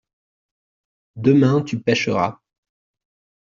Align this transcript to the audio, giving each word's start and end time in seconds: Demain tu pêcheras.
Demain 1.15 1.61
tu 1.61 1.77
pêcheras. 1.79 2.39